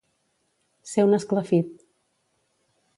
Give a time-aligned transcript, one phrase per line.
[0.93, 1.73] Ser un esclafit.